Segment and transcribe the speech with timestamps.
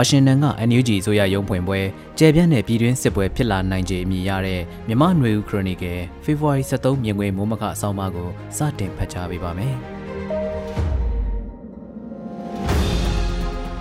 [0.00, 1.80] ဝါရှင်တန်က NUG ဆိုရရုံးဖွင့်ပွဲ
[2.18, 9.74] ကျယ်ပြန့်တဲ့ပြည်တွင်းစစ်ပွဲဖြစ်လာနိုင်ခြေအမည်ရတဲ့မြမနွေဦးခရိုနီကယ်ဖေဖော်ဝါရီ23မြင်ကွင်းမိုးမခအဆောင်ပါကိုစတင်ဖတ်ကြားပေးပါမယ်။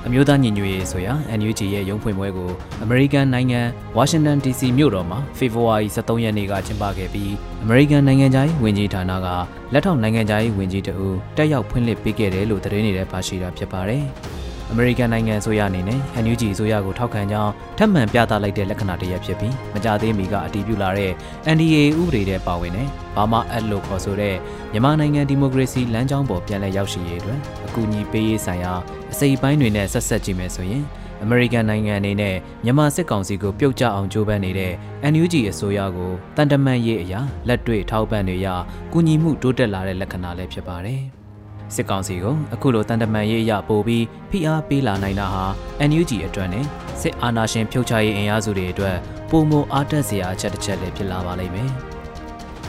[0.06, 2.52] အမျိုးသားညီညွတ်ရေးဆိုရာ NUG ရဲ့ရုံးဖွင့်ပွဲကို
[2.84, 3.62] အမေရိကန်နိုင်ငံ
[3.96, 9.28] ဝါရှင်တန် DC မြို့တော်မှာဖေဖော်ဝါရီ23ရက်နေ့ကကျင်းပခဲ့ပြီးအမေရိကန်နိုင်ငံသားဝန်ကြီးဌာနက
[9.74, 14.06] လက်ထောက်နိုင်ငံသားဝန်ကြီးတအူတက်ရောက်ဖွင့်လှစ်ပေးခဲ့တယ်လို့သတင်းတွေထဲပါရှိတာဖြစ်ပါတယ်။
[14.72, 21.12] အမေရိကန်နိုင်ငံအစိုးရအနေနဲ့ NUG အစိုးရကိုထောက်ခံကြောင်းထပ်မံပြသလိုက်တဲ့လက္ခဏာတစ်ရပ်ဖြစ်ပြီးမကြသေးမီကအတည်ပြုလာတဲ့
[21.56, 24.36] NDA ဥပဒေတဲ့ပါဝင်တဲ့ဘာမှအပ်လို့ခေါ်ဆိုတဲ့
[24.72, 28.74] မြန်မာနိုင်ငံဒီမိုကရေစီလမ်းကြောင်းပေါ်ပြန်လည်ရောက်ရှိရေးအတွက်အကူအညီပေးရေးဆိုင်ရာ
[29.12, 30.84] အစိပ်ပိုင်းတွေနဲ့ဆက်ဆက်ကြည့်မယ်ဆိုရင်
[31.24, 34.74] အမေရိကန်နိုင်ငံအနေနဲ့မြန်မာစစ်ကောင်စီကိုပြုတ်ကျအောင်ကြိုးပမ်းနေတဲ့
[35.14, 38.48] NUG အစိုးရကိုတန်တမန်ရေးအရာလက်တွေ့ထောက်ပံ့တွေရ
[38.94, 41.04] ကူညီမှုတိုးတက်လာတဲ့လက္ခဏာလည်းဖြစ်ပါတယ်။
[41.76, 45.46] စစ်ကောင်စီကိုအခုလိုတန်တမန်ရေးအရပို့ပြီးဖိအားပေးလာနိုင်တာဟာ
[45.90, 46.66] NUG အတွက်နဲ့
[47.02, 48.98] စစ်အာဏာရှင်ဖြုတ်ချရေးအင်အားစုတွေအတွက်
[49.30, 51.72] ပုံမအားတက်စရာအချက်တစ်ချက်လည်းဖြစ်လာပါလိမ့်မယ်။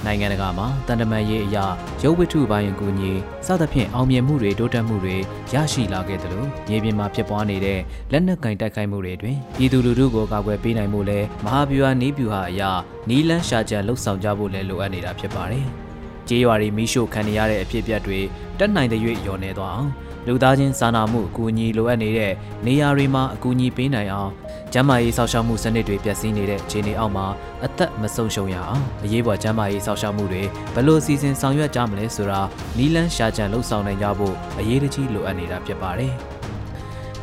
[0.05, 1.65] နိုင်ငံတကာမှာတန်တမန်ရေးအရာ
[2.03, 3.13] ရုပ်ဝတ္ထုပိုင်းအကူအညီ
[3.47, 5.17] စသဖြင့်အောင်မြင်မှုတွေတိုးတက်မှုတွေ
[5.53, 7.81] ရရှိလာခဲ့တယ်လို့မြေပြင်မှာဖြစ်ပွားနေတဲ့
[8.13, 12.71] လက်နက်ကင်တိုက်ခိုက်မှုတွေအတွင်းပြည်သူလူထုကိုကာကွယ်ပေးနိုင်မှုလဲမဟာဗျူဟာနီးဗျူဟာအရာ
[13.09, 15.67] နီးလန်းရှာကြံလှုပ်ဆောင်ကြဖို့လဲလိုအပ်နေတာဖြစ်ပါတယ်။
[16.29, 18.19] ကြေးရွာတွေမိရှို့ခံရတဲ့အဖြစ်အပျက်တွေ
[18.59, 19.91] တက်နိုင်တဲ့၍လျော်နေသွားအောင်
[20.27, 22.33] လူသားချင်းစာနာမှုအကူအညီလိုအပ်နေတဲ့
[22.67, 24.33] နေရာတွေမှာအကူအညီပေးနိုင်အောင်
[24.73, 27.27] ကျန်းမာရေးစောင့်ရှောက်မှုစနစ်တွေပျက်စီးနေတဲ့အခြေအနေအောက်မှာ
[27.65, 30.43] အသက်မဆုံးရှုံးရအောင်အရေးပေါ်ကျန်းမာရေးစောင့်ရှောက်မှုတွေ
[30.75, 32.41] ဘယ်လိုစီစဉ်ဆောင်ရွက်ကြမလဲဆိုတာ
[32.79, 36.15] နီလန်းရှာကြံလှုပ်ဆောင်နိုင်ကြဖို့အရေးကြီးလိုအပ်နေတာဖြစ်ပါတယ်။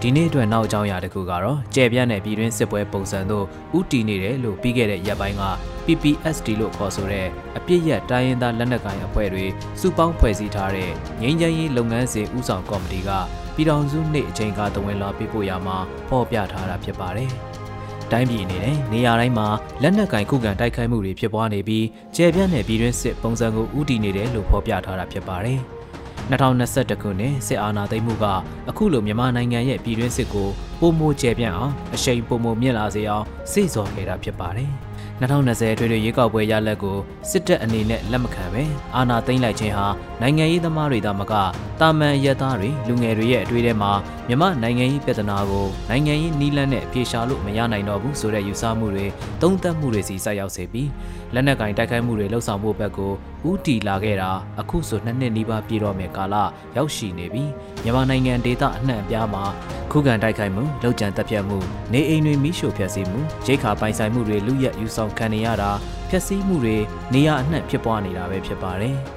[0.08, 3.46] ဒီနေ့အတွက်နောက်အကြောင်းအရာတစ်ခုကတော့ကြဲပြန့်တဲ့ပြည်တွင်းစစ်ပွဲပုံစံတို့
[3.78, 5.44] ဥတီနေတယ်လို့ပြီးခဲ့တဲ့ရက်ပိုင်းက
[5.86, 9.46] PPSD လို့ခေါ်ဆိုတဲ့အပြစ်ရက်တိုင်းရင်းသားလက်နက်ကိုင်အဖွဲ့တွေ
[9.82, 13.10] စုပေါင်းဖွဲ့စည်းထားတဲ့ငြိမ်းချမ်းရေးလုပ်ငန်းစဉ်ဦးဆောင်ကော်မတီက
[13.56, 15.78] ပြည်ထောင်စုနေ့အချိန်ကတဝင်လာပြပို့ရမှာ
[16.10, 17.30] ဖော်ပြထားတာဖြစ်ပါတယ်။
[18.12, 19.48] တိုင်းပြည်အနေနဲ့နေရာတိုင်းမှာ
[19.82, 21.86] လက်နက်ကင်ခုခံတိုက်ခိုက်မှုတွေဖြစ်ပွားနေပြီး
[22.16, 25.62] ကျယ်ပြန့်တဲ့ပြည်တွင်းစစ်ပုံစံကိုဥတီနေတယ်လို့ဖော်ပြထားတာဖြစ်ပါတယ်။
[26.32, 28.26] 2021ခုနှစ်စစ်အာဏာသိမ်းမှုက
[28.70, 30.50] အခုလိုမြန်မာနိုင်ငံရဲ့ပြည်တွင်းစစ်ကို
[30.80, 34.72] ပုံမိုကျယ်ပြန့်အောင်အရှိန်ပုံမိုမြင့်လာစေအောင်စိတ်ဆော်ခဲ့တာဖြစ်ပါတယ်။
[35.22, 36.98] 2020ထွေထွေရွေးကောက်ပွဲရလဒ်ကို
[37.30, 38.64] စစ်တပ်အနေနဲ့လက်မခံပဲ
[38.96, 39.88] အာဏာသိမ်းလိုက်ခြင်းဟာ
[40.22, 41.34] နိုင်ငံရေးသမားတွေသာမက
[41.82, 43.92] တာမန်ရဲသားတွေလူငယ်တွေရဲ့အတွေ့အထဲမှာ
[44.28, 49.06] မြမနိုင်ငံရေးပြဿနာကိုနိုင်ငံရေးနီးလန်းနဲ့အပြေရှားလို့မရနိုင်တော့ဘူးဆိုတဲ့ယူဆမှုတွေ
[49.42, 50.90] သုံးသပ်မှုတွေစီဆက်ရောက်စေပြီး
[51.34, 53.14] လက်နက်ကင်တိုက်ခိုက်မှုတွေလှုပ်ဆောင်ဖို့ဘက်ကို
[53.50, 56.36] ဥတီလာခဲ့တာအခုဆိုနှစ်နှစ်နီးပါးပြည့်တော့မယ်ကာလ
[56.78, 57.52] ရောက်ရှိနေပြီး
[57.84, 59.44] မြန်မာနိုင်ငံဒေသအနှံ့အပြားမှာ
[59.92, 61.58] ခုခံတိုက်ခိုက်မှုလောက်ကျန်တပ်ဖြတ်မှု
[61.94, 65.72] နေအိမ်တွေမိရှို့ဖျက်ဆီးမှုရိတ်ခါပိုင်ဆိုင်မှုတွေလူရက်ယူဆောင်ခံနေရတာ
[66.10, 66.78] ဖျက်ဆီးမှုတွေ
[67.14, 69.00] နေရအနှံ့ဖြစ်ပွားနေတာပဲဖြစ်ပါတယ်။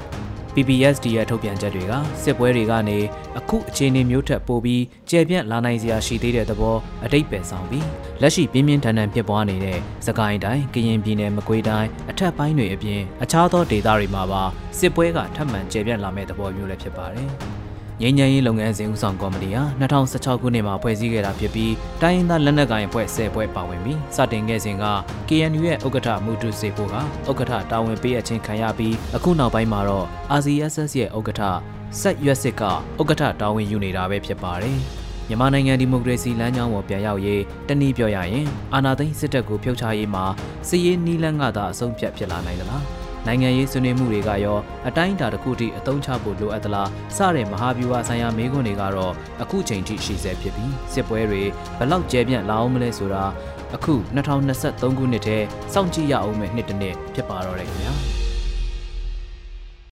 [0.58, 1.92] PPSD ရဲ့ထုတ်ပြန်ချက်တွေက
[2.22, 2.98] စစ်ပွဲတွေကနေ
[3.38, 7.86] အခုအခြေအနေမျိုးထက်ပိုပြီးကျယ်ပြန့်လာနိုင်စရာရှိသေးတဲ့သဘောအတိတ်ပဲဆောင်ပြီး
[8.22, 14.42] လက်ရှိပြင်းပြင်းထန်ထန်ဖြစ်ပွားနေတဲ့စကိုင်းတိုင်းကရင်ပြည်နယ်မကွေးတိုင်းအထက်ပိုင်းတွေအပြင်အခြားသောဒေသတွေမှာပါ
[14.78, 17.30] စစ်ပွဲကထပ်မံကျယ်ပြန့်လာမဲ့သဘောမျိုးလည်းဖြစ်ပါတယ်။
[18.02, 21.72] ငြိမ်းချမ်းရေးလုပ်ငန်းစဉ်ဦးဆောင်ကော်မတီဟာ2016ခုနှစ်မှာဖွဲ့စည်းခဲ့တာဖြစ်ပြီး
[22.02, 24.84] တိုင်းရင်းသားလက်နက်ကိုင်အဖွဲ့10ဖွဲ့ပါဝင်ပြီးစတင်ခဲ့စဉ်က
[25.28, 26.94] KNU ရဲ့ဥက္ကဋ္ဌမူတုစေဖို့က
[27.30, 30.06] ဥက္ကဋ္ဌတာဝန်ပေးအပ်ခြင်းခံရပြီးအခုနောက်ပိုင်းမှာတော့
[30.38, 31.42] RCSS ရဲ့ဥက္ကဋ္ဌ
[32.00, 34.78] ဆက်ရွက်စစ်ကဥက္ကဋ္ဌတာဝန်ယူနေတာပဲဖြစ်ပါတယ်
[35.28, 40.24] မြန်မာနိုင်ငံဒီမိုကရေစီလမ်းကြောင်းပေါ်ပြန်ရောက်ရေးတနည်းပြောရရင်အာဏာသိမ်းစစ်တပ်ကိုဖျောက်ချရေးမှာ
[40.68, 42.82] စစ်ရေးနီးလန်းကသာအဆုံးဖြတ်ဖြစ်လာနိုင်သလား
[43.26, 44.58] နိုင်ငံရေးဆွေးနွေးမှုတွေကရော
[44.88, 49.12] အတိုင်းအတာတစ်ခုထိအသုံးချဖို့လိုအပ်သလားစတဲ့မဟာဗျူဟာဆိုင်ရာမေးခွန်းတွေကတော့
[49.42, 51.42] အခုချိန်ထိရှိဆဲဖြစ်ပြီးစစ်ပွဲတွေ
[51.78, 53.24] ဘလောက်ကျယ်ပြန့်လာအောင်မလဲဆိုတာ
[53.74, 55.38] အခု2023ခုနှစ်ထဲ
[55.72, 58.17] စောင့်ကြည့်ရအောင်မယ့်နှစ်တစ်နှစ်ဖြစ်ပါတော့တယ်ခင်ဗျာ